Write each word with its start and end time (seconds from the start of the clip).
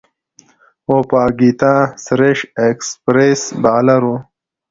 وپاګیتا 0.91 1.73
سريش 2.05 2.39
ایکسپریس 2.61 3.41
بالر 3.63 4.01
وه. 4.09 4.17